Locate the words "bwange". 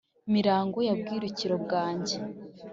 1.63-2.15